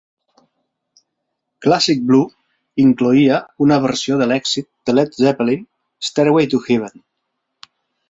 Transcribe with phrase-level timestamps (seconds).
[1.65, 2.23] "Classic Blue"
[2.85, 5.65] incloïa una versió de l'èxit de Led Zeppelin
[6.11, 7.09] "Stairway to Heaven".